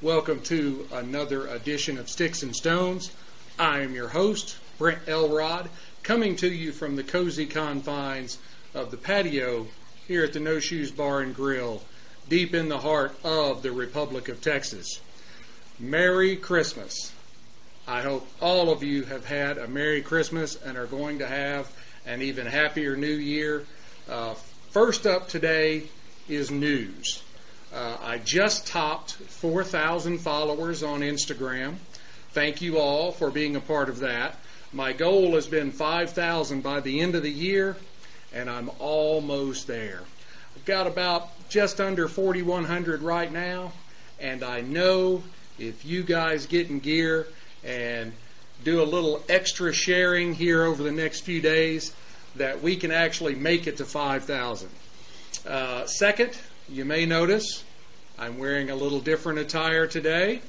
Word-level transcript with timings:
Welcome 0.00 0.42
to 0.42 0.86
another 0.92 1.48
edition 1.48 1.98
of 1.98 2.08
Sticks 2.08 2.44
and 2.44 2.54
Stones. 2.54 3.10
I 3.58 3.80
am 3.80 3.96
your 3.96 4.06
host, 4.06 4.56
Brent 4.78 5.00
Elrod, 5.08 5.68
coming 6.04 6.36
to 6.36 6.48
you 6.48 6.70
from 6.70 6.94
the 6.94 7.02
cozy 7.02 7.46
confines 7.46 8.38
of 8.74 8.92
the 8.92 8.96
patio 8.96 9.66
here 10.06 10.22
at 10.22 10.32
the 10.32 10.38
No 10.38 10.60
Shoes 10.60 10.92
Bar 10.92 11.22
and 11.22 11.34
Grill, 11.34 11.82
deep 12.28 12.54
in 12.54 12.68
the 12.68 12.78
heart 12.78 13.12
of 13.24 13.62
the 13.62 13.72
Republic 13.72 14.28
of 14.28 14.40
Texas. 14.40 15.00
Merry 15.80 16.36
Christmas. 16.36 17.12
I 17.88 18.02
hope 18.02 18.24
all 18.40 18.70
of 18.70 18.84
you 18.84 19.02
have 19.02 19.24
had 19.24 19.58
a 19.58 19.66
Merry 19.66 20.00
Christmas 20.00 20.54
and 20.54 20.78
are 20.78 20.86
going 20.86 21.18
to 21.18 21.26
have 21.26 21.72
an 22.06 22.22
even 22.22 22.46
happier 22.46 22.94
New 22.94 23.16
Year. 23.16 23.66
Uh, 24.08 24.34
first 24.70 25.08
up 25.08 25.28
today 25.28 25.88
is 26.28 26.52
news. 26.52 27.24
Uh, 27.72 27.96
I 28.00 28.18
just 28.18 28.66
topped 28.66 29.12
4,000 29.12 30.18
followers 30.18 30.82
on 30.82 31.00
Instagram. 31.00 31.76
Thank 32.32 32.62
you 32.62 32.78
all 32.78 33.12
for 33.12 33.30
being 33.30 33.56
a 33.56 33.60
part 33.60 33.88
of 33.88 33.98
that. 33.98 34.36
My 34.72 34.92
goal 34.92 35.34
has 35.34 35.46
been 35.46 35.70
5,000 35.70 36.62
by 36.62 36.80
the 36.80 37.00
end 37.00 37.14
of 37.14 37.22
the 37.22 37.30
year, 37.30 37.76
and 38.32 38.48
I'm 38.48 38.70
almost 38.78 39.66
there. 39.66 40.02
I've 40.56 40.64
got 40.64 40.86
about 40.86 41.48
just 41.48 41.80
under 41.80 42.08
4,100 42.08 43.02
right 43.02 43.30
now, 43.30 43.72
and 44.20 44.42
I 44.42 44.60
know 44.60 45.22
if 45.58 45.84
you 45.84 46.02
guys 46.02 46.46
get 46.46 46.68
in 46.70 46.80
gear 46.80 47.28
and 47.64 48.12
do 48.64 48.82
a 48.82 48.84
little 48.84 49.22
extra 49.28 49.72
sharing 49.72 50.34
here 50.34 50.64
over 50.64 50.82
the 50.82 50.92
next 50.92 51.20
few 51.20 51.40
days, 51.40 51.94
that 52.36 52.62
we 52.62 52.76
can 52.76 52.90
actually 52.90 53.34
make 53.34 53.66
it 53.66 53.76
to 53.78 53.84
5,000. 53.84 54.68
Uh, 55.46 55.86
second, 55.86 56.38
you 56.70 56.84
may 56.84 57.06
notice 57.06 57.64
I'm 58.18 58.38
wearing 58.38 58.68
a 58.68 58.74
little 58.74 59.00
different 59.00 59.38
attire 59.38 59.86
today. 59.86 60.42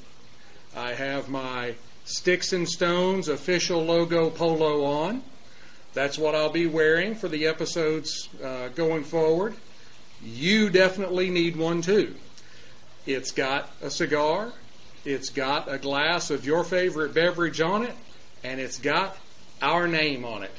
I 0.76 0.92
have 0.92 1.28
my 1.28 1.74
Sticks 2.04 2.52
and 2.52 2.68
Stones 2.68 3.28
official 3.28 3.82
logo 3.82 4.28
polo 4.28 4.84
on. 4.84 5.22
That's 5.94 6.18
what 6.18 6.34
I'll 6.34 6.50
be 6.50 6.66
wearing 6.66 7.14
for 7.14 7.28
the 7.28 7.46
episodes 7.46 8.28
uh, 8.44 8.68
going 8.68 9.04
forward. 9.04 9.54
You 10.22 10.68
definitely 10.68 11.30
need 11.30 11.56
one 11.56 11.80
too. 11.80 12.14
It's 13.06 13.30
got 13.30 13.70
a 13.80 13.90
cigar, 13.90 14.52
it's 15.04 15.30
got 15.30 15.72
a 15.72 15.78
glass 15.78 16.30
of 16.30 16.44
your 16.44 16.64
favorite 16.64 17.14
beverage 17.14 17.60
on 17.60 17.84
it, 17.84 17.94
and 18.44 18.60
it's 18.60 18.78
got 18.78 19.16
our 19.62 19.88
name 19.88 20.24
on 20.24 20.42
it. 20.42 20.54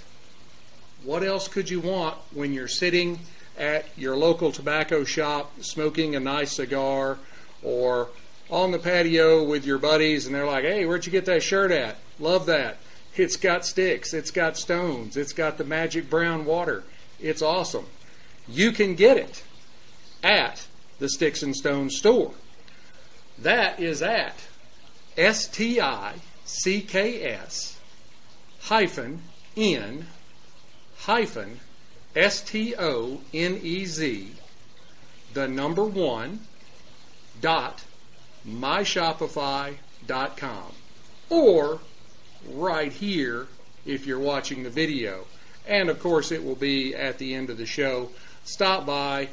What 1.04 1.24
else 1.24 1.48
could 1.48 1.70
you 1.70 1.82
want 1.82 2.18
when 2.34 2.52
you're 2.52 2.68
sitting 2.68 3.20
at 3.58 3.86
your 3.98 4.16
local 4.16 4.52
tobacco 4.52 5.04
shop 5.04 5.52
smoking 5.62 6.16
a 6.16 6.20
nice 6.20 6.56
cigar 6.56 7.18
or 7.64 8.10
on 8.50 8.72
the 8.72 8.80
patio 8.80 9.44
with 9.44 9.66
your 9.66 9.78
buddies 9.78 10.26
and 10.26 10.36
they're 10.36 10.46
like, 10.46 10.64
hey, 10.64 10.86
where'd 10.86 11.06
you 11.06 11.12
get 11.12 11.26
that 11.26 11.44
shirt 11.44 11.72
at? 11.72 11.98
Love 12.20 12.46
that. 12.48 12.78
It's 13.16 13.36
got 13.36 13.66
sticks, 13.66 14.14
it's 14.14 14.32
got 14.32 14.58
stones, 14.58 15.18
it's 15.18 15.34
got 15.34 15.58
the 15.58 15.64
magic 15.64 16.10
brown 16.10 16.46
water. 16.46 16.84
It's 17.20 17.42
awesome. 17.42 17.86
You 18.48 18.72
can 18.72 18.96
get 18.96 19.18
it 19.18 19.44
at 20.24 20.66
the 21.00 21.10
Sticks 21.10 21.44
and 21.44 21.56
Stones 21.56 21.98
store. 21.98 22.32
That 23.40 23.80
is 23.80 24.02
at 24.02 24.36
S 25.18 25.48
T 25.48 25.82
I 25.82 26.14
C 26.46 26.82
K 26.82 27.24
S 27.24 27.80
hyphen 28.62 29.22
N 29.58 30.06
hyphen 31.00 31.60
S 32.16 32.42
T 32.42 32.76
O 32.78 33.22
N 33.34 33.60
E 33.62 33.86
Z, 33.86 34.32
the 35.34 35.48
number 35.48 35.84
one, 35.84 36.40
dot 37.40 37.84
myshopify.com. 38.48 40.74
Or 41.30 41.80
right 42.50 42.92
here 42.92 43.48
if 43.86 44.06
you're 44.06 44.20
watching 44.20 44.64
the 44.64 44.70
video. 44.70 45.26
And 45.68 45.90
of 45.90 46.00
course, 46.00 46.32
it 46.32 46.44
will 46.44 46.56
be 46.56 46.96
at 46.96 47.18
the 47.18 47.36
end 47.36 47.50
of 47.50 47.58
the 47.58 47.66
show. 47.66 48.10
Stop 48.44 48.86
by. 48.86 49.30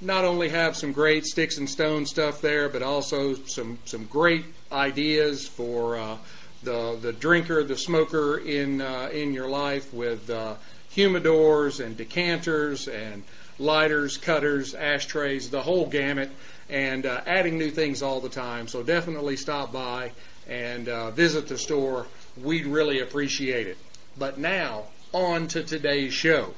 Not 0.00 0.24
only 0.24 0.48
have 0.48 0.76
some 0.76 0.92
great 0.92 1.26
sticks 1.26 1.58
and 1.58 1.68
stone 1.68 2.06
stuff 2.06 2.40
there, 2.40 2.68
but 2.68 2.82
also 2.82 3.34
some 3.34 3.78
some 3.84 4.06
great 4.06 4.44
ideas 4.72 5.46
for 5.46 5.96
uh, 5.96 6.16
the 6.62 6.98
the 7.00 7.12
drinker, 7.12 7.62
the 7.62 7.76
smoker 7.76 8.38
in 8.38 8.80
uh, 8.80 9.10
in 9.12 9.32
your 9.32 9.48
life 9.48 9.94
with 9.94 10.28
uh, 10.28 10.54
humidors 10.94 11.84
and 11.84 11.96
decanters 11.96 12.88
and 12.88 13.22
lighters, 13.58 14.16
cutters, 14.16 14.74
ashtrays, 14.74 15.50
the 15.50 15.62
whole 15.62 15.86
gamut, 15.86 16.30
and 16.68 17.06
uh, 17.06 17.20
adding 17.26 17.58
new 17.58 17.70
things 17.70 18.02
all 18.02 18.20
the 18.20 18.28
time. 18.28 18.68
So 18.68 18.82
definitely 18.82 19.36
stop 19.36 19.72
by 19.72 20.12
and 20.48 20.88
uh, 20.88 21.10
visit 21.10 21.48
the 21.48 21.58
store. 21.58 22.06
We'd 22.42 22.66
really 22.66 23.00
appreciate 23.00 23.66
it. 23.66 23.78
But 24.18 24.38
now, 24.38 24.84
on 25.12 25.48
to 25.48 25.62
today's 25.62 26.12
show. 26.12 26.54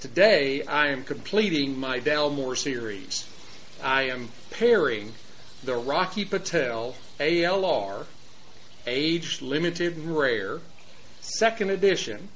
Today, 0.00 0.62
I 0.62 0.88
am 0.88 1.02
completing 1.02 1.78
my 1.78 1.98
Dalmore 1.98 2.56
series. 2.56 3.28
I 3.82 4.02
am 4.02 4.28
pairing 4.50 5.12
the 5.64 5.74
Rocky 5.74 6.24
Patel 6.24 6.94
ALR, 7.18 8.06
age 8.86 9.42
limited 9.42 9.96
and 9.96 10.16
rare, 10.16 10.60
second 11.20 11.70
edition, 11.70 12.28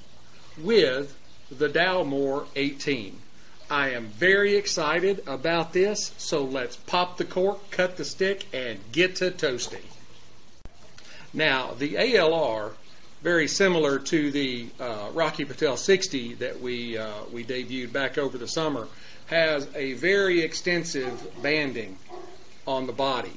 with 0.59 1.17
the 1.59 1.69
Dalmore 1.69 2.47
18. 2.57 3.19
I 3.71 3.91
am 3.91 4.07
very 4.09 4.57
excited 4.57 5.23
about 5.27 5.73
this, 5.73 6.13
so 6.19 6.45
let's 6.45 6.77
pop 6.77 7.17
the 7.17 7.25
cork, 7.25 7.71
cut 7.71 7.97
the 7.97 8.05
stick, 8.05 8.47
and 8.53 8.79
get 8.93 9.17
to 9.17 9.31
toasting. 9.31 9.83
Now, 11.33 11.73
the 11.73 11.95
ALR, 11.95 12.73
very 13.23 13.49
similar 13.49 13.99
to 13.99 14.31
the 14.31 14.69
uh, 14.79 15.09
Rocky 15.15 15.45
Patel 15.45 15.77
60 15.77 16.35
that 16.35 16.61
we, 16.61 16.99
uh, 16.99 17.25
we 17.33 17.45
debuted 17.45 17.93
back 17.93 18.19
over 18.19 18.37
the 18.37 18.49
summer, 18.49 18.89
has 19.27 19.67
a 19.75 19.95
very 19.95 20.41
extensive 20.41 21.43
banding 21.43 21.97
on 22.67 22.87
the 22.87 22.93
body. 22.93 23.33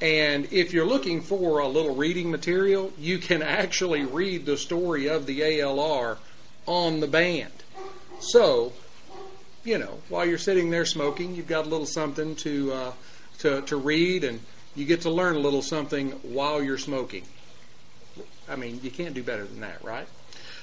And 0.00 0.52
if 0.52 0.72
you're 0.72 0.86
looking 0.86 1.20
for 1.20 1.60
a 1.60 1.68
little 1.68 1.94
reading 1.94 2.30
material, 2.30 2.92
you 2.98 3.18
can 3.18 3.42
actually 3.60 4.04
read 4.04 4.44
the 4.46 4.56
story 4.56 5.08
of 5.08 5.26
the 5.26 5.40
ALR 5.40 6.18
on 6.66 7.00
the 7.00 7.06
band. 7.06 7.52
So, 8.20 8.72
you 9.64 9.78
know, 9.78 10.00
while 10.08 10.24
you're 10.24 10.38
sitting 10.38 10.70
there 10.70 10.84
smoking, 10.84 11.34
you've 11.34 11.48
got 11.48 11.66
a 11.66 11.68
little 11.68 11.86
something 11.86 12.36
to 12.36 12.72
uh, 12.72 12.92
to 13.38 13.62
to 13.62 13.76
read, 13.76 14.24
and 14.24 14.40
you 14.74 14.84
get 14.84 15.02
to 15.02 15.10
learn 15.10 15.36
a 15.36 15.40
little 15.40 15.62
something 15.62 16.10
while 16.22 16.62
you're 16.62 16.78
smoking. 16.78 17.24
I 18.48 18.56
mean, 18.56 18.80
you 18.82 18.90
can't 18.90 19.14
do 19.14 19.22
better 19.22 19.44
than 19.44 19.60
that, 19.60 19.82
right? 19.82 20.06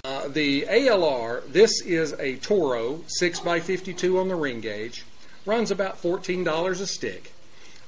Uh, 0.05 0.27
the 0.27 0.63
ALR, 0.63 1.49
this 1.51 1.81
is 1.81 2.13
a 2.19 2.35
Toro 2.37 3.01
6x52 3.21 4.19
on 4.19 4.27
the 4.27 4.35
ring 4.35 4.59
gauge, 4.59 5.05
runs 5.45 5.71
about 5.71 6.01
$14 6.01 6.81
a 6.81 6.85
stick. 6.85 7.33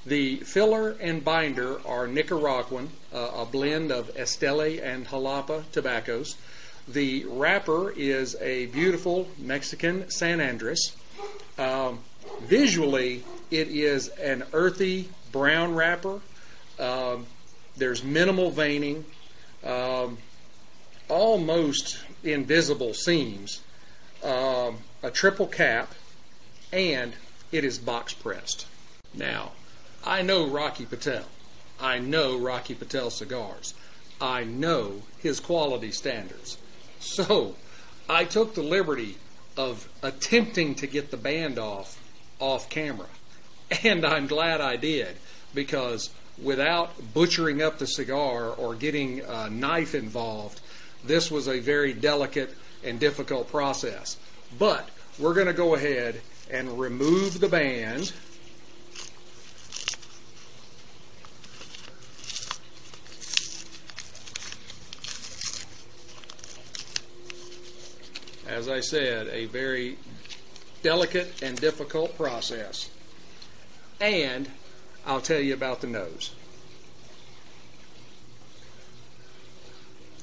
The 0.06 0.38
filler 0.38 0.92
and 1.02 1.26
binder 1.26 1.86
are 1.86 2.08
Nicaraguan, 2.08 2.92
uh, 3.14 3.32
a 3.36 3.46
blend 3.46 3.92
of 3.92 4.14
Esteli 4.16 4.82
and 4.82 5.08
Jalapa 5.08 5.64
tobaccos. 5.72 6.36
The 6.88 7.26
wrapper 7.26 7.92
is 7.92 8.36
a 8.42 8.68
beautiful 8.68 9.28
Mexican 9.40 10.10
San 10.12 10.40
Andres. 10.40 10.96
Um, 11.58 12.00
visually, 12.44 13.24
it 13.50 13.70
is 13.70 14.10
an 14.10 14.44
earthy 14.54 15.10
brown 15.32 15.74
wrapper. 15.74 16.20
Um, 16.80 17.26
there's 17.76 18.04
minimal 18.04 18.52
veining, 18.52 19.04
um, 19.64 20.20
almost 21.10 21.98
invisible 22.24 22.94
seams, 22.94 23.62
um, 24.24 24.78
a 25.02 25.10
triple 25.12 25.48
cap, 25.48 25.92
and 26.72 27.14
it 27.52 27.64
is 27.64 27.80
box 27.80 28.14
pressed. 28.14 28.68
Now, 29.14 29.54
I 30.06 30.22
know 30.22 30.46
Rocky 30.48 30.86
Patel. 30.86 31.26
I 31.80 31.98
know 31.98 32.38
Rocky 32.38 32.76
Patel 32.76 33.10
cigars. 33.10 33.74
I 34.22 34.44
know 34.44 35.02
his 35.18 35.40
quality 35.40 35.92
standards. 35.92 36.58
So 37.06 37.56
I 38.10 38.26
took 38.26 38.56
the 38.56 38.64
liberty 38.64 39.18
of 39.56 39.88
attempting 40.02 40.74
to 40.76 40.88
get 40.88 41.12
the 41.12 41.18
band 41.18 41.60
off 41.60 42.02
off 42.40 42.70
camera. 42.70 43.08
And 43.84 44.06
I'm 44.06 44.28
glad 44.28 44.60
I 44.60 44.76
did 44.76 45.16
because 45.54 46.10
without 46.42 46.92
butchering 47.14 47.62
up 47.62 47.78
the 47.78 47.88
cigar 47.88 48.50
or 48.50 48.76
getting 48.76 49.22
a 49.22 49.50
knife 49.50 49.96
involved, 49.96 50.62
this 51.04 51.32
was 51.32 51.48
a 51.48 51.60
very 51.60 51.94
delicate 51.94 52.54
and 52.84 53.00
difficult 53.00 53.50
process. 53.50 54.18
But 54.60 54.90
we're 55.18 55.34
going 55.34 55.48
to 55.48 55.54
go 55.54 55.76
ahead 55.76 56.22
and 56.52 56.80
remove 56.80 57.40
the 57.40 57.50
band 57.50 58.14
as 68.66 68.72
I 68.72 68.80
said, 68.80 69.28
a 69.28 69.46
very 69.46 69.96
delicate 70.82 71.44
and 71.44 71.56
difficult 71.56 72.18
process. 72.18 72.90
And 74.02 74.50
I'll 75.06 75.22
tell 75.22 75.40
you 75.40 75.54
about 75.54 75.82
the 75.82 75.88
nose. 75.88 76.34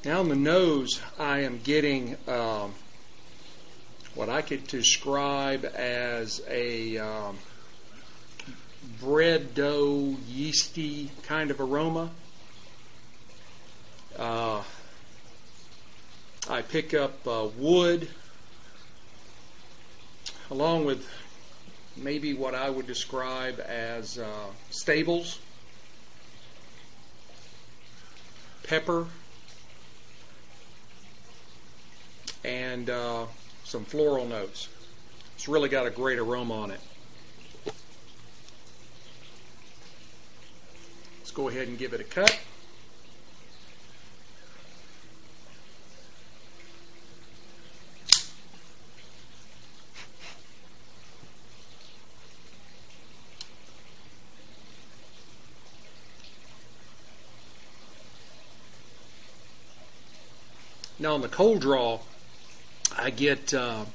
Now, 0.04 0.18
on 0.18 0.28
the 0.28 0.34
nose, 0.34 1.00
I 1.20 1.40
am 1.40 1.60
getting 1.62 2.16
um, 2.26 2.74
what 4.16 4.28
I 4.28 4.42
could 4.42 4.66
describe 4.66 5.64
as 5.64 6.42
a 6.48 6.98
um, 6.98 7.38
bread 9.00 9.54
dough, 9.54 10.16
yeasty 10.26 11.12
kind 11.22 11.52
of 11.52 11.60
aroma. 11.60 12.10
Uh, 14.18 14.64
I 16.50 16.62
pick 16.62 16.92
up 16.92 17.24
uh, 17.24 17.46
wood 17.56 18.08
along 20.52 20.84
with 20.84 21.08
maybe 21.96 22.34
what 22.34 22.54
I 22.54 22.68
would 22.68 22.86
describe 22.86 23.58
as 23.60 24.18
uh, 24.18 24.26
stables, 24.68 25.40
pepper, 28.62 29.06
and 32.44 32.90
uh, 32.90 33.24
some 33.64 33.86
floral 33.86 34.26
notes. 34.26 34.68
It's 35.34 35.48
really 35.48 35.70
got 35.70 35.86
a 35.86 35.90
great 35.90 36.18
aroma 36.18 36.52
on 36.52 36.70
it. 36.70 36.80
Let's 41.18 41.30
go 41.30 41.48
ahead 41.48 41.66
and 41.66 41.78
give 41.78 41.94
it 41.94 42.00
a 42.02 42.04
cut. 42.04 42.38
Now 61.02 61.14
on 61.14 61.20
the 61.20 61.28
cold 61.28 61.60
draw, 61.60 61.98
I 62.96 63.10
get 63.10 63.52
uh, 63.52 63.86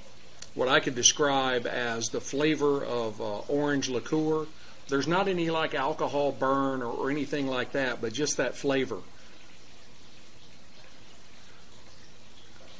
what 0.55 0.67
I 0.67 0.81
could 0.81 0.93
describe 0.93 1.65
as 1.65 2.09
the 2.09 2.19
flavor 2.19 2.83
of 2.83 3.21
uh, 3.21 3.37
orange 3.47 3.87
liqueur. 3.87 4.45
There's 4.89 5.07
not 5.07 5.29
any 5.29 5.49
like 5.49 5.73
alcohol 5.73 6.33
burn 6.33 6.81
or, 6.81 6.91
or 6.91 7.09
anything 7.09 7.47
like 7.47 7.71
that, 7.71 8.01
but 8.01 8.11
just 8.11 8.35
that 8.35 8.57
flavor. 8.57 8.97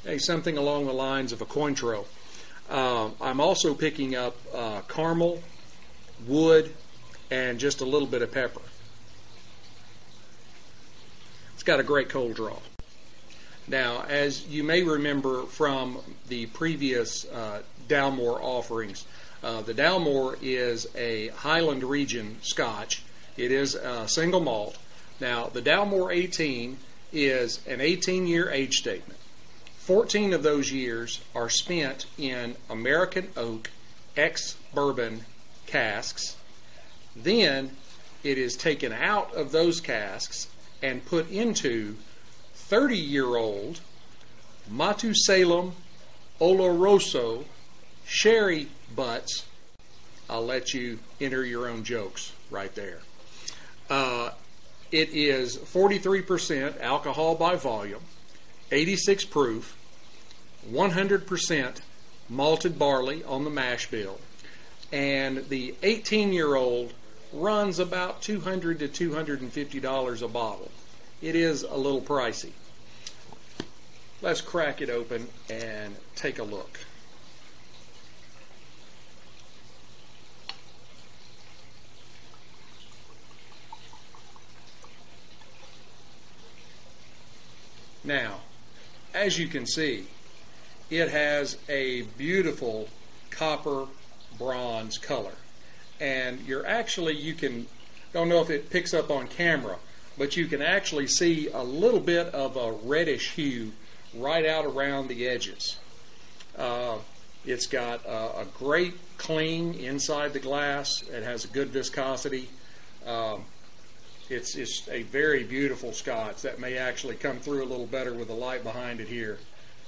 Hey, 0.04 0.18
something 0.18 0.58
along 0.58 0.84
the 0.84 0.92
lines 0.92 1.32
of 1.32 1.40
a 1.40 1.46
Cointreau. 1.46 2.04
Uh, 2.68 3.08
I'm 3.22 3.40
also 3.40 3.72
picking 3.72 4.14
up 4.14 4.36
uh, 4.54 4.82
caramel, 4.88 5.42
wood, 6.26 6.74
and 7.30 7.58
just 7.58 7.80
a 7.80 7.86
little 7.86 8.06
bit 8.06 8.20
of 8.20 8.30
pepper. 8.30 8.60
It's 11.54 11.62
got 11.62 11.80
a 11.80 11.82
great 11.82 12.10
cold 12.10 12.34
draw. 12.34 12.58
Now, 13.68 14.04
as 14.08 14.46
you 14.46 14.64
may 14.64 14.82
remember 14.82 15.42
from 15.42 15.98
the 16.28 16.46
previous 16.46 17.26
uh, 17.26 17.60
Dalmore 17.86 18.40
offerings, 18.40 19.04
uh, 19.42 19.60
the 19.60 19.74
Dalmore 19.74 20.38
is 20.40 20.86
a 20.96 21.28
Highland 21.28 21.84
region 21.84 22.38
Scotch. 22.40 23.02
It 23.36 23.52
is 23.52 23.74
a 23.74 24.08
single 24.08 24.40
malt. 24.40 24.78
Now, 25.20 25.48
the 25.48 25.60
Dalmore 25.60 26.14
18 26.14 26.78
is 27.12 27.60
an 27.66 27.82
18 27.82 28.26
year 28.26 28.50
age 28.50 28.76
statement. 28.76 29.18
14 29.80 30.32
of 30.32 30.42
those 30.42 30.72
years 30.72 31.20
are 31.34 31.50
spent 31.50 32.06
in 32.16 32.56
American 32.70 33.28
oak 33.36 33.70
ex 34.16 34.56
bourbon 34.74 35.26
casks. 35.66 36.36
Then 37.14 37.76
it 38.22 38.38
is 38.38 38.56
taken 38.56 38.92
out 38.94 39.34
of 39.34 39.52
those 39.52 39.82
casks 39.82 40.48
and 40.82 41.04
put 41.04 41.30
into 41.30 41.96
30 42.68 42.98
year 42.98 43.36
old 43.36 43.80
Matusalem 44.70 45.72
Oloroso 46.38 47.44
sherry 48.04 48.68
butts. 48.94 49.46
I'll 50.28 50.44
let 50.44 50.74
you 50.74 50.98
enter 51.18 51.46
your 51.46 51.66
own 51.66 51.82
jokes 51.82 52.34
right 52.50 52.74
there. 52.74 52.98
Uh, 53.88 54.32
it 54.92 55.08
is 55.14 55.56
43% 55.56 56.78
alcohol 56.82 57.34
by 57.36 57.56
volume, 57.56 58.02
86 58.70 59.24
proof, 59.24 59.74
100% 60.70 61.80
malted 62.28 62.78
barley 62.78 63.24
on 63.24 63.44
the 63.44 63.50
mash 63.50 63.90
bill, 63.90 64.20
and 64.92 65.48
the 65.48 65.74
18 65.82 66.34
year 66.34 66.54
old 66.54 66.92
runs 67.32 67.78
about 67.78 68.20
200 68.20 68.80
to 68.80 68.88
250 68.88 69.80
dollars 69.80 70.20
a 70.20 70.28
bottle 70.28 70.70
it 71.20 71.34
is 71.34 71.62
a 71.62 71.76
little 71.76 72.00
pricey. 72.00 72.52
Let's 74.20 74.40
crack 74.40 74.80
it 74.80 74.90
open 74.90 75.28
and 75.48 75.94
take 76.16 76.40
a 76.40 76.42
look. 76.42 76.80
Now, 88.02 88.40
as 89.14 89.38
you 89.38 89.46
can 89.46 89.66
see, 89.66 90.06
it 90.90 91.10
has 91.10 91.58
a 91.68 92.02
beautiful 92.16 92.88
copper 93.30 93.86
bronze 94.36 94.98
color. 94.98 95.34
And 96.00 96.40
you're 96.40 96.66
actually, 96.66 97.14
you 97.14 97.34
can, 97.34 97.66
don't 98.12 98.28
know 98.28 98.40
if 98.40 98.50
it 98.50 98.70
picks 98.70 98.94
up 98.94 99.10
on 99.10 99.28
camera, 99.28 99.76
but 100.16 100.36
you 100.36 100.46
can 100.46 100.62
actually 100.62 101.06
see 101.06 101.48
a 101.48 101.62
little 101.62 102.00
bit 102.00 102.28
of 102.28 102.56
a 102.56 102.72
reddish 102.72 103.32
hue 103.32 103.72
right 104.14 104.46
out 104.46 104.64
around 104.64 105.08
the 105.08 105.26
edges. 105.26 105.76
Uh, 106.56 106.98
it's 107.44 107.66
got 107.66 108.04
a, 108.04 108.40
a, 108.40 108.46
great 108.58 108.94
cling 109.16 109.74
inside 109.74 110.32
the 110.32 110.38
glass. 110.38 111.02
It 111.02 111.22
has 111.22 111.44
a 111.44 111.48
good 111.48 111.68
viscosity. 111.68 112.48
Um, 113.06 113.44
it's, 114.28 114.56
it's 114.56 114.88
a 114.88 115.02
very 115.04 115.44
beautiful 115.44 115.92
scotch 115.92 116.42
that 116.42 116.58
may 116.58 116.76
actually 116.76 117.14
come 117.14 117.38
through 117.38 117.62
a 117.62 117.68
little 117.68 117.86
better 117.86 118.12
with 118.12 118.28
the 118.28 118.34
light 118.34 118.64
behind 118.64 119.00
it 119.00 119.08
here. 119.08 119.38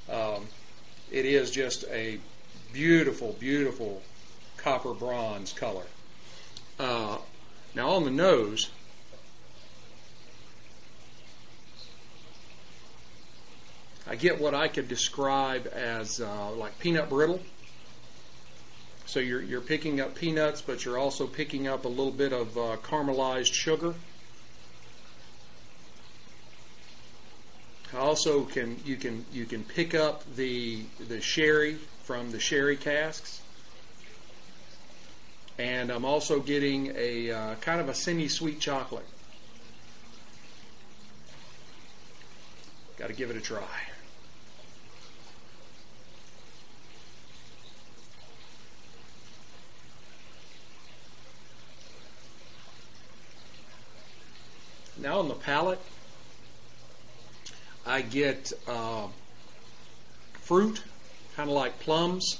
Um, 0.08 0.46
it 1.10 1.26
is 1.26 1.50
just 1.50 1.84
a 1.90 2.18
beautiful, 2.72 3.36
beautiful 3.38 4.00
copper 4.56 4.94
bronze 4.94 5.52
color. 5.52 5.86
Uh, 6.78 7.18
now 7.74 7.90
on 7.90 8.04
the 8.04 8.10
nose, 8.10 8.70
I 14.10 14.16
get 14.16 14.40
what 14.40 14.56
I 14.56 14.66
could 14.66 14.88
describe 14.88 15.68
as 15.72 16.20
uh, 16.20 16.50
like 16.50 16.76
peanut 16.80 17.08
brittle. 17.08 17.40
So 19.06 19.20
you're, 19.20 19.40
you're 19.40 19.60
picking 19.60 20.00
up 20.00 20.16
peanuts, 20.16 20.60
but 20.60 20.84
you're 20.84 20.98
also 20.98 21.28
picking 21.28 21.68
up 21.68 21.84
a 21.84 21.88
little 21.88 22.10
bit 22.10 22.32
of 22.32 22.58
uh, 22.58 22.76
caramelized 22.82 23.54
sugar. 23.54 23.94
Also, 27.96 28.42
can 28.44 28.76
you 28.84 28.96
can 28.96 29.24
you 29.32 29.44
can 29.44 29.62
pick 29.62 29.94
up 29.94 30.22
the 30.36 30.84
the 31.08 31.20
sherry 31.20 31.74
from 32.04 32.30
the 32.30 32.38
sherry 32.38 32.76
casks, 32.76 33.42
and 35.58 35.90
I'm 35.90 36.04
also 36.04 36.38
getting 36.38 36.92
a 36.96 37.30
uh, 37.32 37.54
kind 37.56 37.80
of 37.80 37.88
a 37.88 37.94
semi-sweet 37.94 38.60
chocolate. 38.60 39.06
Got 42.96 43.08
to 43.08 43.12
give 43.12 43.30
it 43.30 43.36
a 43.36 43.40
try. 43.40 43.89
Now 55.00 55.20
on 55.20 55.28
the 55.28 55.34
palate, 55.34 55.80
I 57.86 58.02
get 58.02 58.52
uh, 58.68 59.06
fruit, 60.34 60.82
kind 61.36 61.48
of 61.48 61.56
like 61.56 61.80
plums, 61.80 62.38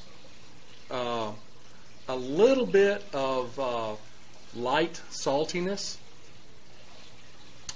uh, 0.90 1.32
a 2.06 2.16
little 2.16 2.66
bit 2.66 3.02
of 3.14 3.58
uh, 3.58 3.94
light 4.54 5.00
saltiness, 5.10 5.96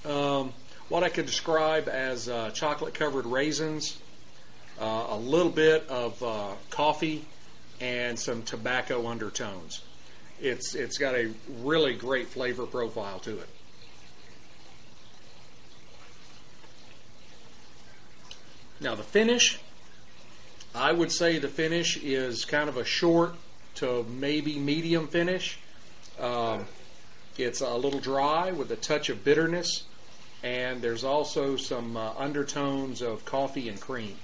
um, 0.04 0.52
what 0.90 1.02
I 1.02 1.08
could 1.08 1.24
describe 1.24 1.88
as 1.88 2.28
uh, 2.28 2.50
chocolate 2.50 2.92
covered 2.92 3.24
raisins, 3.24 3.98
uh, 4.78 5.06
a 5.08 5.16
little 5.16 5.50
bit 5.50 5.88
of 5.88 6.22
uh, 6.22 6.50
coffee, 6.68 7.24
and 7.80 8.18
some 8.18 8.42
tobacco 8.42 9.06
undertones. 9.08 9.80
It's, 10.42 10.74
it's 10.74 10.98
got 10.98 11.14
a 11.14 11.32
really 11.62 11.94
great 11.94 12.28
flavor 12.28 12.66
profile 12.66 13.18
to 13.20 13.38
it. 13.38 13.48
Now 18.80 18.94
the 18.94 19.02
finish, 19.02 19.60
I 20.74 20.92
would 20.92 21.12
say 21.12 21.38
the 21.38 21.48
finish 21.48 21.96
is 21.96 22.44
kind 22.44 22.68
of 22.68 22.76
a 22.76 22.84
short 22.84 23.34
to 23.76 24.04
maybe 24.04 24.58
medium 24.58 25.08
finish. 25.08 25.58
Um, 26.20 26.66
It's 27.36 27.60
a 27.60 27.74
little 27.74 27.98
dry 27.98 28.52
with 28.52 28.70
a 28.70 28.76
touch 28.76 29.08
of 29.08 29.24
bitterness, 29.24 29.84
and 30.44 30.80
there's 30.80 31.02
also 31.02 31.56
some 31.56 31.96
uh, 31.96 32.12
undertones 32.16 33.02
of 33.02 33.24
coffee 33.24 33.68
and 33.68 33.80
cream. 33.80 34.14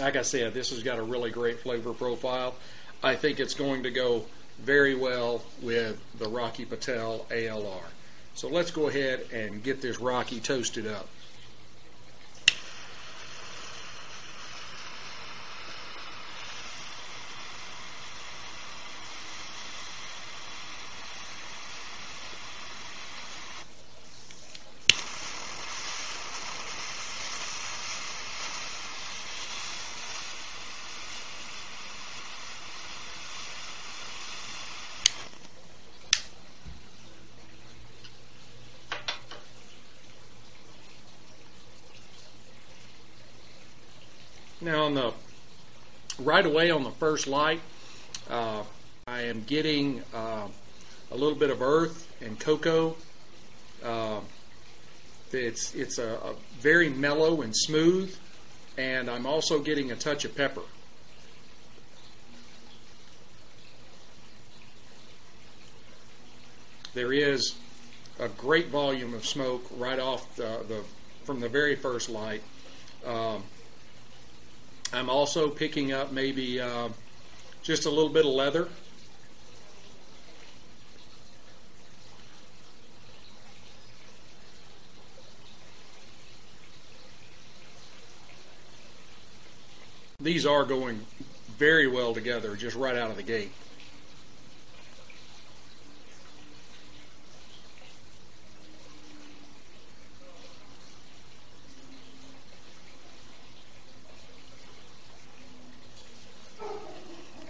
Like 0.00 0.16
I 0.16 0.22
said, 0.22 0.52
this 0.52 0.70
has 0.70 0.82
got 0.82 0.98
a 0.98 1.02
really 1.02 1.30
great 1.30 1.60
flavor 1.60 1.92
profile. 1.92 2.56
I 3.04 3.14
think 3.14 3.38
it's 3.38 3.54
going 3.54 3.84
to 3.84 3.90
go 3.90 4.24
very 4.58 4.96
well 4.96 5.42
with 5.62 6.00
the 6.18 6.28
Rocky 6.28 6.64
Patel 6.64 7.24
ALR. 7.30 7.84
So 8.34 8.48
let's 8.48 8.72
go 8.72 8.88
ahead 8.88 9.26
and 9.32 9.62
get 9.62 9.80
this 9.80 10.00
Rocky 10.00 10.40
toasted 10.40 10.86
up. 10.86 11.08
Now 44.68 44.84
on 44.84 44.92
the 44.92 45.14
right 46.18 46.44
away 46.44 46.70
on 46.70 46.84
the 46.84 46.90
first 46.90 47.26
light, 47.26 47.62
uh, 48.28 48.64
I 49.06 49.22
am 49.22 49.42
getting 49.44 50.02
uh, 50.12 50.46
a 51.10 51.16
little 51.16 51.38
bit 51.38 51.48
of 51.48 51.62
earth 51.62 52.06
and 52.20 52.38
cocoa. 52.38 52.94
Uh, 53.82 54.20
it's 55.32 55.74
it's 55.74 55.96
a, 55.96 56.16
a, 56.16 56.34
very 56.60 56.90
mellow 56.90 57.40
and 57.40 57.56
smooth, 57.56 58.14
and 58.76 59.08
I'm 59.08 59.24
also 59.24 59.58
getting 59.58 59.90
a 59.90 59.96
touch 59.96 60.26
of 60.26 60.36
pepper. 60.36 60.60
There 66.92 67.14
is 67.14 67.54
a 68.20 68.28
great 68.28 68.66
volume 68.66 69.14
of 69.14 69.24
smoke 69.24 69.64
right 69.78 69.98
off 69.98 70.36
the, 70.36 70.62
the 70.68 70.82
from 71.24 71.40
the 71.40 71.48
very 71.48 71.74
first 71.74 72.10
light. 72.10 72.42
Um, 73.06 73.44
I'm 74.98 75.08
also 75.08 75.48
picking 75.48 75.92
up 75.92 76.10
maybe 76.10 76.60
uh, 76.60 76.88
just 77.62 77.86
a 77.86 77.88
little 77.88 78.08
bit 78.08 78.26
of 78.26 78.32
leather. 78.32 78.68
These 90.18 90.44
are 90.44 90.64
going 90.64 91.06
very 91.58 91.86
well 91.86 92.12
together 92.12 92.56
just 92.56 92.74
right 92.74 92.96
out 92.96 93.08
of 93.08 93.16
the 93.16 93.22
gate. 93.22 93.52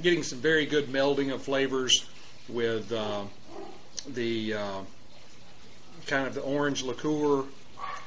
Getting 0.02 0.22
some 0.22 0.38
very 0.38 0.66
good 0.66 0.86
melding 0.88 1.32
of 1.32 1.42
flavors 1.42 2.06
with 2.48 2.92
uh, 2.92 3.24
the 4.06 4.54
uh, 4.54 4.80
kind 6.06 6.26
of 6.26 6.34
the 6.34 6.40
orange 6.40 6.82
liqueur 6.82 7.44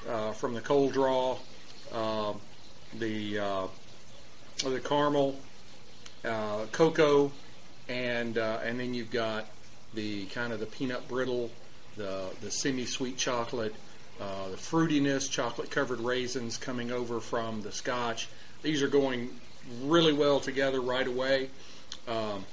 uh, 0.07 0.31
from 0.31 0.53
the 0.53 0.61
cold 0.61 0.93
draw, 0.93 1.37
uh, 1.93 2.33
the 2.97 3.39
uh, 3.39 3.67
the 4.63 4.79
caramel, 4.79 5.35
uh, 6.25 6.65
cocoa, 6.71 7.31
and 7.89 8.37
and 8.37 8.79
then 8.79 8.93
you've 8.93 9.11
got 9.11 9.47
the 9.93 10.25
kind 10.27 10.53
of 10.53 10.59
the 10.59 10.65
peanut 10.65 11.07
brittle, 11.07 11.51
the 11.97 12.29
the 12.41 12.49
semi-sweet 12.49 13.17
chocolate, 13.17 13.75
the 14.17 14.57
fruitiness, 14.57 15.29
chocolate-covered 15.29 15.99
raisins 15.99 16.57
coming 16.57 16.91
over 16.91 17.19
from 17.19 17.61
the 17.61 17.71
scotch. 17.71 18.29
These 18.61 18.81
are 18.81 18.87
going 18.87 19.29
really 19.83 20.13
well 20.13 20.39
together 20.39 20.81
right 20.81 21.07
away. 21.07 21.49
Um, 22.07 22.45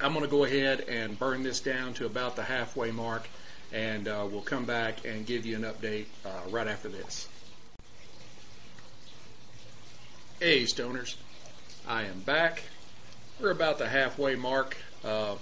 I'm 0.00 0.12
going 0.12 0.24
to 0.24 0.30
go 0.30 0.44
ahead 0.44 0.80
and 0.88 1.18
burn 1.18 1.42
this 1.42 1.60
down 1.60 1.94
to 1.94 2.06
about 2.06 2.36
the 2.36 2.42
halfway 2.42 2.90
mark, 2.90 3.28
and 3.72 4.06
uh, 4.08 4.26
we'll 4.30 4.42
come 4.42 4.64
back 4.64 5.04
and 5.06 5.24
give 5.24 5.46
you 5.46 5.56
an 5.56 5.62
update 5.62 6.06
uh, 6.24 6.50
right 6.50 6.66
after 6.66 6.88
this. 6.88 7.28
Hey, 10.40 10.64
stoners. 10.64 11.16
I 11.88 12.02
am 12.02 12.20
back. 12.20 12.62
We're 13.40 13.52
about 13.52 13.78
the 13.78 13.88
halfway 13.88 14.34
mark. 14.34 14.76
Uh, 15.04 15.36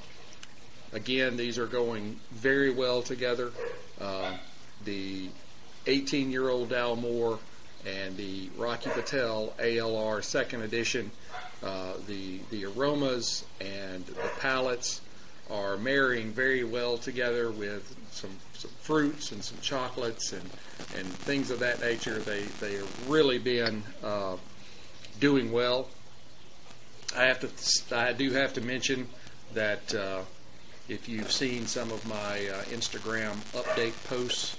again, 0.92 1.36
these 1.36 1.58
are 1.58 1.66
going 1.66 2.20
very 2.30 2.70
well 2.70 3.02
together. 3.02 3.50
Uh, 4.00 4.36
the 4.84 5.28
18 5.86 6.30
year 6.30 6.48
old 6.48 6.70
Dalmore 6.70 7.38
and 7.86 8.16
the 8.16 8.50
Rocky 8.56 8.90
Patel 8.90 9.52
ALR 9.58 10.22
second 10.22 10.62
edition 10.62 11.10
uh, 11.64 11.94
the 12.06 12.40
the 12.50 12.66
aromas 12.66 13.44
and 13.60 14.04
the 14.06 14.30
palates 14.38 15.00
are 15.50 15.76
marrying 15.76 16.30
very 16.30 16.64
well 16.64 16.96
together 16.96 17.50
with 17.50 17.94
some, 18.10 18.30
some 18.54 18.70
fruits 18.80 19.30
and 19.32 19.44
some 19.44 19.58
chocolates 19.60 20.32
and, 20.32 20.42
and 20.96 21.06
things 21.06 21.50
of 21.50 21.58
that 21.58 21.80
nature. 21.80 22.18
They 22.18 22.42
they 22.60 22.74
have 22.74 23.10
really 23.10 23.38
been 23.38 23.82
uh, 24.02 24.36
doing 25.20 25.52
well. 25.52 25.88
I 27.16 27.24
have 27.24 27.40
to 27.40 27.96
I 27.96 28.12
do 28.12 28.30
have 28.32 28.52
to 28.54 28.60
mention 28.60 29.08
that 29.54 29.94
uh, 29.94 30.22
if 30.88 31.08
you've 31.08 31.32
seen 31.32 31.66
some 31.66 31.90
of 31.92 32.06
my 32.06 32.48
uh, 32.48 32.62
Instagram 32.64 33.36
update 33.52 33.94
posts 34.08 34.56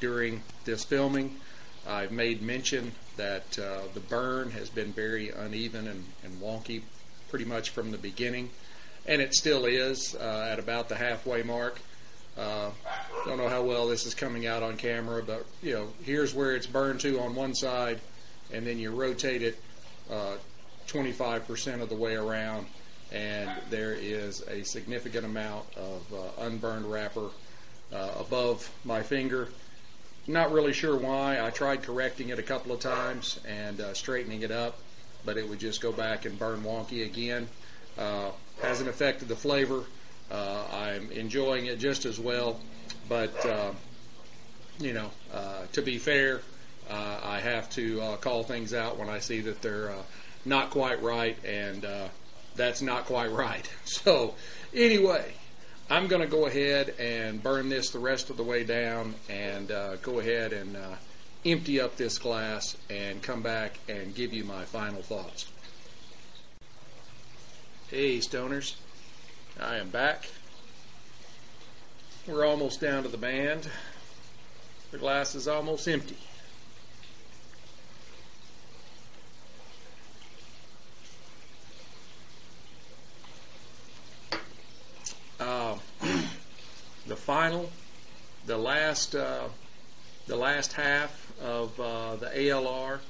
during 0.00 0.42
this 0.64 0.84
filming, 0.84 1.36
I've 1.86 2.12
made 2.12 2.40
mention 2.40 2.92
that 3.16 3.58
uh, 3.58 3.80
the 3.94 4.00
burn 4.00 4.50
has 4.50 4.68
been 4.68 4.92
very 4.92 5.30
uneven 5.30 5.88
and, 5.88 6.04
and, 6.24 6.40
wonky 6.40 6.82
pretty 7.30 7.44
much 7.44 7.70
from 7.70 7.90
the 7.90 7.98
beginning, 7.98 8.50
and 9.06 9.20
it 9.20 9.34
still 9.34 9.64
is 9.66 10.14
uh, 10.16 10.48
at 10.50 10.58
about 10.58 10.88
the 10.88 10.94
halfway 10.94 11.42
mark. 11.42 11.80
Uh, 12.36 12.70
don't 13.24 13.38
know 13.38 13.48
how 13.48 13.62
well 13.62 13.86
this 13.86 14.06
is 14.06 14.14
coming 14.14 14.46
out 14.46 14.62
on 14.62 14.76
camera, 14.76 15.22
but 15.22 15.46
you 15.62 15.72
know, 15.72 15.88
here's 16.02 16.34
where 16.34 16.54
it's 16.54 16.66
burned 16.66 17.00
to 17.00 17.20
on 17.20 17.34
one 17.34 17.54
side, 17.54 18.00
and 18.52 18.66
then 18.66 18.78
you 18.78 18.90
rotate 18.90 19.42
it 19.42 19.58
25% 20.88 21.78
uh, 21.78 21.82
of 21.82 21.88
the 21.88 21.94
way 21.94 22.16
around, 22.16 22.66
and 23.12 23.50
there 23.70 23.94
is 23.94 24.42
a 24.48 24.64
significant 24.64 25.24
amount 25.24 25.64
of 25.76 26.02
uh, 26.12 26.42
unburned 26.42 26.90
wrapper 26.90 27.28
uh, 27.92 28.10
above 28.18 28.70
my 28.84 29.02
finger 29.02 29.48
not 30.26 30.52
really 30.52 30.72
sure 30.72 30.96
why. 30.96 31.44
I 31.44 31.50
tried 31.50 31.82
correcting 31.82 32.30
it 32.30 32.38
a 32.38 32.42
couple 32.42 32.72
of 32.72 32.80
times 32.80 33.40
and 33.46 33.80
uh, 33.80 33.94
straightening 33.94 34.42
it 34.42 34.50
up, 34.50 34.78
but 35.24 35.36
it 35.36 35.48
would 35.48 35.58
just 35.58 35.80
go 35.80 35.92
back 35.92 36.24
and 36.24 36.38
burn 36.38 36.62
wonky 36.62 37.04
again. 37.04 37.48
Uh, 37.98 38.30
hasn't 38.62 38.88
affected 38.88 39.28
the 39.28 39.36
flavor. 39.36 39.84
Uh, 40.30 40.64
I'm 40.72 41.10
enjoying 41.12 41.66
it 41.66 41.78
just 41.78 42.06
as 42.06 42.18
well, 42.18 42.58
but 43.08 43.44
uh, 43.44 43.72
you 44.80 44.92
know, 44.92 45.10
uh, 45.32 45.66
to 45.72 45.82
be 45.82 45.98
fair, 45.98 46.40
uh, 46.90 47.20
I 47.22 47.40
have 47.40 47.70
to 47.70 48.16
call 48.20 48.42
things 48.42 48.74
out 48.74 48.98
when 48.98 49.08
I 49.08 49.18
see 49.18 49.40
that 49.42 49.62
they're 49.62 49.94
not 50.44 50.70
quite 50.70 51.02
right, 51.02 51.36
and 51.44 51.86
that's 52.56 52.80
not 52.82 53.04
quite 53.04 53.30
right. 53.32 53.68
So, 53.84 54.34
anyway, 54.72 55.34
I'm 55.90 56.06
going 56.06 56.22
to 56.22 56.28
go 56.28 56.46
ahead 56.46 56.94
and 56.98 57.42
burn 57.42 57.68
this 57.68 57.90
the 57.90 57.98
rest 57.98 58.30
of 58.30 58.38
the 58.38 58.42
way 58.42 58.64
down 58.64 59.14
and 59.28 59.70
uh, 59.70 59.96
go 59.96 60.18
ahead 60.18 60.54
and 60.54 60.76
uh, 60.76 60.94
empty 61.44 61.78
up 61.78 61.96
this 61.96 62.16
glass 62.18 62.76
and 62.88 63.22
come 63.22 63.42
back 63.42 63.78
and 63.88 64.14
give 64.14 64.32
you 64.32 64.44
my 64.44 64.64
final 64.64 65.02
thoughts. 65.02 65.46
Hey, 67.88 68.18
stoners. 68.18 68.76
I 69.60 69.76
am 69.76 69.90
back. 69.90 70.26
We're 72.26 72.46
almost 72.46 72.80
down 72.80 73.02
to 73.02 73.10
the 73.10 73.18
band. 73.18 73.68
The 74.90 74.98
glass 74.98 75.34
is 75.34 75.46
almost 75.46 75.86
empty. 75.86 76.16
final, 87.24 87.70
the 88.54 88.60
last 88.60 89.16
uh, 89.16 89.48
the 90.28 90.36
last 90.36 90.74
half 90.74 91.32
of 91.42 91.80
uh, 91.80 92.14
the 92.14 92.26
ALR 92.26 93.00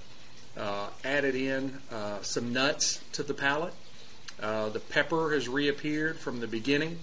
uh, 0.57 0.89
added 1.05 1.35
in 1.35 1.79
uh, 1.93 2.23
some 2.23 2.55
nuts 2.55 3.03
to 3.13 3.23
the 3.23 3.35
palate. 3.35 3.75
Uh, 4.41 4.71
the 4.71 4.81
pepper 4.81 5.35
has 5.35 5.47
reappeared 5.47 6.17
from 6.17 6.41
the 6.41 6.47
beginning. 6.47 6.99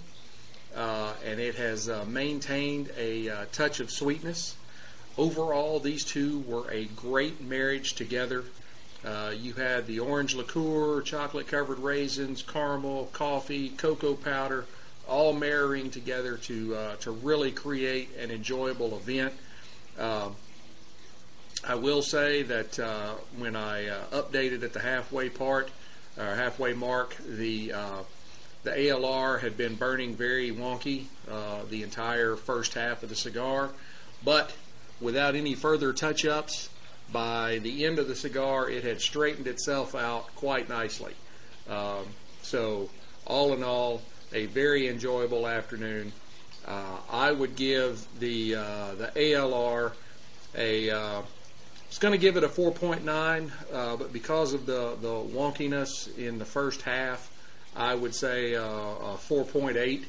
and 0.74 1.38
it 1.38 1.54
has 1.54 1.88
maintained 2.08 2.90
a 2.98 3.46
touch 3.52 3.78
of 3.78 3.92
sweetness. 3.92 4.56
Overall, 5.16 5.78
these 5.78 6.04
two 6.04 6.40
were 6.40 6.68
a 6.68 6.86
great 6.86 7.40
marriage 7.40 7.94
together. 7.94 8.42
Uh, 9.04 9.32
you 9.38 9.52
had 9.52 9.86
the 9.86 10.00
orange 10.00 10.34
liqueur, 10.34 11.00
chocolate 11.02 11.46
covered 11.46 11.78
raisins, 11.78 12.42
caramel, 12.42 13.08
coffee, 13.12 13.68
cocoa 13.68 14.14
powder, 14.14 14.64
all 15.12 15.34
marrying 15.34 15.90
together 15.90 16.38
to 16.38 16.74
uh, 16.74 16.96
to 16.96 17.10
really 17.10 17.52
create 17.52 18.08
an 18.18 18.30
enjoyable 18.30 18.96
event. 18.96 19.34
Um, 19.98 20.34
I 21.64 21.74
will 21.74 22.00
say 22.00 22.42
that 22.44 22.78
uh, 22.78 23.14
when 23.36 23.54
I 23.54 23.88
uh, 23.88 24.04
updated 24.12 24.62
at 24.64 24.72
the 24.72 24.80
halfway 24.80 25.28
part, 25.28 25.70
or 26.16 26.34
halfway 26.34 26.72
mark, 26.72 27.14
the 27.28 27.74
uh, 27.74 28.02
the 28.64 28.70
ALR 28.70 29.38
had 29.38 29.56
been 29.56 29.74
burning 29.74 30.16
very 30.16 30.50
wonky 30.50 31.04
uh, 31.30 31.60
the 31.68 31.82
entire 31.82 32.34
first 32.34 32.72
half 32.74 33.02
of 33.02 33.10
the 33.10 33.16
cigar, 33.16 33.70
but 34.24 34.54
without 35.00 35.34
any 35.34 35.54
further 35.54 35.92
touch-ups, 35.92 36.70
by 37.12 37.58
the 37.58 37.84
end 37.84 37.98
of 37.98 38.08
the 38.08 38.14
cigar, 38.14 38.70
it 38.70 38.82
had 38.82 39.00
straightened 39.00 39.46
itself 39.46 39.94
out 39.94 40.34
quite 40.36 40.68
nicely. 40.68 41.12
Um, 41.68 42.06
so, 42.42 42.88
all 43.26 43.52
in 43.52 43.62
all, 43.62 44.00
a 44.34 44.46
very 44.46 44.88
enjoyable 44.88 45.46
afternoon. 45.46 46.12
Uh, 46.66 46.98
I 47.10 47.32
would 47.32 47.56
give 47.56 48.06
the 48.20 48.56
uh, 48.56 48.94
the 48.94 49.12
ALR 49.16 49.92
a. 50.56 50.90
Uh, 50.90 51.22
it's 51.88 51.98
going 51.98 52.12
to 52.12 52.18
give 52.18 52.38
it 52.38 52.44
a 52.44 52.48
4.9, 52.48 53.50
uh, 53.70 53.96
but 53.96 54.12
because 54.12 54.54
of 54.54 54.64
the 54.64 54.96
the 55.00 55.08
wonkiness 55.08 56.16
in 56.16 56.38
the 56.38 56.44
first 56.44 56.82
half, 56.82 57.30
I 57.76 57.94
would 57.94 58.14
say 58.14 58.54
uh, 58.54 58.62
a 58.62 59.18
4.8 59.18 60.04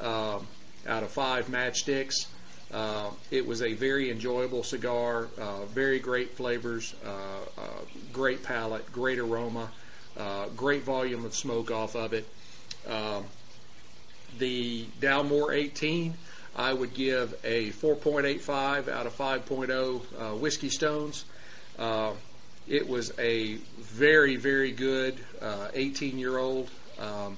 uh, 0.00 0.38
out 0.86 1.02
of 1.02 1.10
five 1.10 1.46
matchsticks. 1.46 2.26
Uh, 2.72 3.10
it 3.30 3.46
was 3.46 3.62
a 3.62 3.74
very 3.74 4.10
enjoyable 4.10 4.64
cigar, 4.64 5.28
very 5.72 6.00
great 6.00 6.36
flavors, 6.36 6.96
great 8.12 8.42
palate, 8.42 8.90
great 8.92 9.20
aroma, 9.20 9.70
great 10.56 10.82
volume 10.82 11.24
of 11.24 11.34
smoke 11.34 11.70
off 11.70 11.94
of 11.94 12.12
it. 12.12 12.26
Um, 12.88 13.24
the 14.38 14.84
Dalmore 15.00 15.54
18, 15.54 16.14
I 16.56 16.72
would 16.72 16.94
give 16.94 17.34
a 17.44 17.70
4.85 17.70 18.88
out 18.88 19.06
of 19.06 19.16
5.0 19.16 20.40
Whiskey 20.40 20.70
Stones. 20.70 21.24
it 22.68 22.88
was 22.88 23.12
a 23.18 23.54
very, 23.78 24.36
very 24.36 24.72
good 24.72 25.18
18 25.74 26.18
year 26.18 26.38
old. 26.38 26.70
Um, 26.98 27.36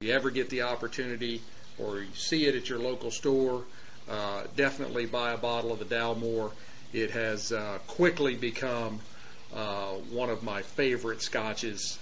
if 0.00 0.06
you 0.06 0.14
ever 0.14 0.30
get 0.30 0.48
the 0.48 0.62
opportunity 0.62 1.42
or 1.78 2.00
you 2.00 2.08
see 2.14 2.46
it 2.46 2.54
at 2.54 2.68
your 2.68 2.78
local 2.78 3.10
store, 3.10 3.64
uh, 4.08 4.44
definitely 4.56 5.06
buy 5.06 5.32
a 5.32 5.36
bottle 5.36 5.72
of 5.72 5.78
the 5.78 5.84
Dalmore. 5.84 6.52
It 6.92 7.10
has 7.10 7.52
uh, 7.52 7.78
quickly 7.86 8.34
become 8.34 9.00
uh, 9.54 9.92
one 10.10 10.30
of 10.30 10.42
my 10.42 10.62
favorite 10.62 11.20
scotches. 11.20 11.98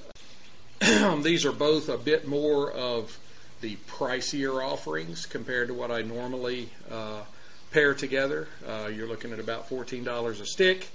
These 1.23 1.45
are 1.45 1.52
both 1.52 1.88
a 1.88 1.99
bit 1.99 2.28
more 2.28 2.71
of 2.73 3.18
the 3.60 3.76
pricier 3.88 4.62
offerings 4.64 5.26
compared 5.26 5.68
to 5.68 5.75
what 5.75 5.90
I 5.90 6.02
normally 6.02 6.69
uh, 6.90 7.23
pair 7.71 7.95
together. 7.95 8.49
Uh, 8.66 8.88
you're 8.88 9.08
looking 9.08 9.32
at 9.32 9.38
about 9.38 9.69
$14 9.69 10.40
a 10.40 10.47
stick 10.47 10.88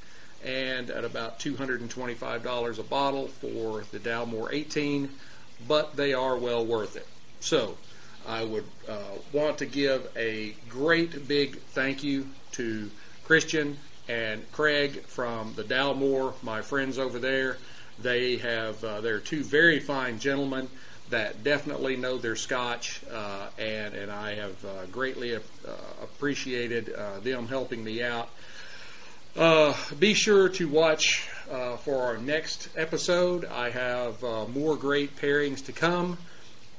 and 0.44 0.90
at 0.90 1.06
about 1.06 1.40
$225 1.40 2.80
a 2.80 2.84
bottle 2.84 3.28
for 3.28 3.84
the 3.92 4.00
Dalmore 4.00 4.50
18, 4.52 5.10
but 5.68 5.96
they 5.96 6.14
are 6.14 6.38
well 6.38 6.66
worth 6.66 6.96
it. 6.96 7.08
So, 7.40 7.78
I 8.28 8.44
would 8.44 8.66
uh, 8.88 9.00
want 9.34 9.58
to 9.60 9.66
give 9.66 10.08
a 10.16 10.56
great 10.70 11.28
big 11.28 11.58
thank 11.58 12.04
you 12.04 12.28
to 12.54 12.90
Christian 13.24 13.78
and 14.08 14.50
Craig 14.52 15.04
from 15.04 15.54
the 15.56 15.64
Dalmore, 15.64 16.34
my 16.44 16.62
friends 16.62 17.00
over 17.00 17.18
there. 17.18 17.58
They 18.00 18.38
have 18.38 18.84
uh, 18.84 19.02
they're 19.02 19.20
two 19.20 19.44
very 19.44 19.80
fine 19.80 20.20
gentlemen 20.20 20.70
that 21.12 21.44
definitely 21.44 21.96
know 21.96 22.18
their 22.18 22.36
Scotch, 22.36 23.02
uh, 23.12 23.48
and 23.58 23.94
and 23.94 24.12
I 24.12 24.36
have 24.36 24.66
uh, 24.66 24.86
greatly 24.92 25.36
uh, 25.36 25.40
appreciated 26.02 26.94
uh, 26.94 27.20
them 27.20 27.48
helping 27.48 27.84
me 27.84 28.04
out. 28.04 28.30
be 30.00 30.14
sure 30.14 30.50
to 30.50 30.68
watch 30.68 31.30
for 31.84 32.04
our 32.04 32.18
next 32.18 32.70
episode. 32.76 33.46
I 33.46 33.70
have 33.70 34.22
more 34.54 34.76
great 34.76 35.16
pairings 35.18 35.66
to 35.66 35.72
come 35.72 36.18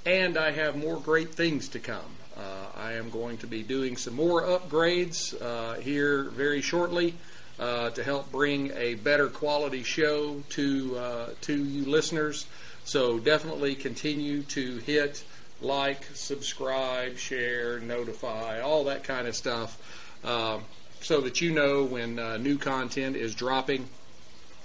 and 0.05 0.37
I 0.37 0.51
have 0.51 0.77
more 0.77 0.99
great 0.99 1.35
things 1.35 1.69
to 1.69 1.79
come. 1.79 2.01
Uh, 2.37 2.67
I 2.77 2.93
am 2.95 3.11
going 3.11 3.39
to 3.39 3.47
be 3.47 3.63
doing 3.63 3.97
some 3.97 4.15
more 4.15 4.43
upgrades 4.43 5.41
uh, 5.41 5.81
here 5.81 6.25
very 6.25 6.61
shortly 6.61 7.15
uh, 7.59 7.91
to 7.91 8.03
help 8.03 8.33
bring 8.33 8.73
a 8.75 8.95
better 8.95 9.29
quality 9.29 9.83
show 9.83 10.43
to 10.51 10.97
uh, 10.97 11.27
to 11.43 11.65
you 11.65 11.85
listeners. 11.85 12.47
So 12.85 13.19
definitely 13.19 13.75
continue 13.75 14.43
to 14.43 14.79
hit 14.79 15.25
like, 15.61 16.05
subscribe, 16.15 17.17
share, 17.19 17.79
notify, 17.81 18.61
all 18.61 18.85
that 18.85 19.05
kind 19.05 19.29
of 19.29 19.37
stuff, 19.37 19.79
uh, 20.25 20.59
so 21.01 21.21
that 21.21 21.41
you 21.41 21.53
know 21.53 21.85
when 21.85 22.19
uh, 22.19 22.37
new 22.37 22.59
content 22.59 23.17
is 23.17 23.35
dropping. 23.35 23.89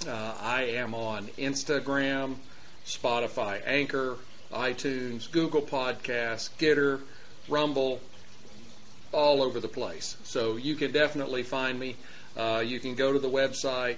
I 0.08 0.64
am 0.76 0.94
on 0.94 1.26
Instagram, 1.38 2.36
Spotify, 2.86 3.62
Anchor 3.66 4.18
iTunes, 4.52 5.30
Google 5.32 5.62
Podcasts, 5.62 6.50
Gitter, 6.58 7.02
Rumble, 7.48 8.00
all 9.12 9.42
over 9.42 9.60
the 9.60 9.68
place. 9.68 10.18
So 10.24 10.58
you 10.58 10.76
can 10.76 10.92
definitely 10.92 11.44
find 11.44 11.80
me. 11.80 11.96
Uh, 12.36 12.64
you 12.66 12.80
can 12.80 12.96
go 12.96 13.12
to 13.12 13.20
the 13.20 13.30
website, 13.30 13.98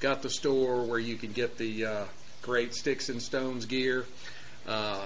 got 0.00 0.22
the 0.22 0.30
store 0.30 0.84
where 0.84 0.98
you 0.98 1.16
can 1.16 1.32
get 1.32 1.56
the 1.56 1.86
uh, 1.86 2.04
great 2.46 2.72
Sticks 2.74 3.08
and 3.08 3.20
Stones 3.20 3.66
gear. 3.66 4.06
Uh, 4.68 5.04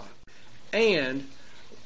and 0.75 1.27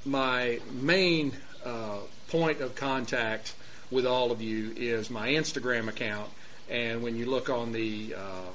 my 0.04 0.58
main 0.72 1.32
uh, 1.64 1.98
point 2.28 2.60
of 2.60 2.74
contact 2.74 3.54
with 3.90 4.04
all 4.04 4.32
of 4.32 4.42
you 4.42 4.72
is 4.76 5.10
my 5.10 5.28
Instagram 5.28 5.88
account. 5.88 6.28
And 6.68 7.02
when 7.02 7.14
you 7.14 7.26
look 7.26 7.48
on 7.48 7.70
the 7.70 8.16
uh, 8.18 8.50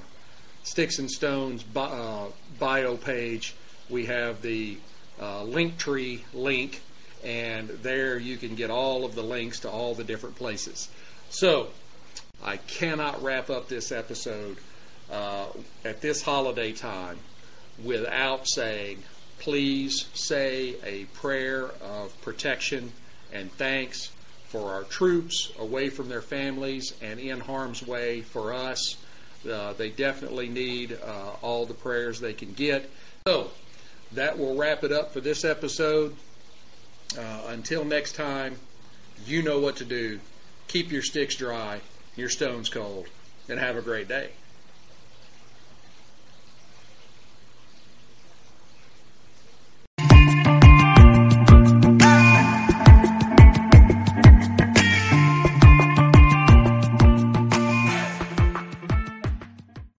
Sticks 0.64 1.00
and 1.00 1.10
Stones 1.10 1.64
uh, 1.74 2.26
bio 2.60 2.98
page, 2.98 3.56
we 3.90 4.06
have 4.08 4.42
the 4.42 4.78
uh, 5.22 5.44
Linktree 5.44 6.22
link, 6.34 6.82
and 7.24 7.70
there 7.70 8.18
you 8.18 8.36
can 8.36 8.56
get 8.56 8.70
all 8.70 9.06
of 9.06 9.16
the 9.16 9.24
links 9.24 9.62
to 9.62 9.70
all 9.70 9.96
the 9.96 10.04
different 10.04 10.36
places. 10.36 10.90
So, 11.30 11.70
I 12.44 12.58
cannot 12.58 13.22
wrap 13.22 13.50
up 13.50 13.68
this 13.70 13.92
episode 13.92 14.58
uh, 15.12 15.46
at 15.84 16.02
this 16.02 16.22
holiday 16.22 16.72
time 16.72 17.18
without 17.84 18.48
saying, 18.48 19.02
please 19.40 20.08
say 20.14 20.76
a 20.84 21.06
prayer 21.18 21.70
of 21.82 22.14
protection 22.22 22.92
and 23.32 23.52
thanks 23.54 24.12
for 24.48 24.72
our 24.72 24.84
troops 24.84 25.52
away 25.60 25.90
from 25.90 26.10
their 26.10 26.22
families 26.22 26.94
and 27.02 27.20
in 27.20 27.40
harm's 27.40 27.86
way 27.86 28.22
for 28.22 28.54
us. 28.54 28.98
Uh, 29.50 29.74
they 29.74 29.90
definitely 29.90 30.50
need 30.50 30.98
uh, 31.06 31.32
all 31.42 31.66
the 31.66 31.74
prayers 31.74 32.20
they 32.20 32.34
can 32.34 32.52
get. 32.54 32.90
So, 33.26 33.52
that 34.14 34.38
will 34.38 34.56
wrap 34.56 34.84
it 34.84 34.92
up 34.92 35.14
for 35.14 35.22
this 35.22 35.46
episode. 35.46 36.16
Uh, 37.18 37.42
until 37.48 37.86
next 37.86 38.14
time, 38.14 38.56
you 39.26 39.42
know 39.42 39.60
what 39.60 39.78
to 39.78 39.86
do. 39.86 40.20
Keep 40.68 40.92
your 40.92 41.02
sticks 41.02 41.36
dry, 41.36 41.80
your 42.16 42.30
stones 42.30 42.70
cold, 42.70 43.08
and 43.48 43.60
have 43.60 43.78
a 43.78 43.82
great 43.82 44.08
day. 44.08 44.30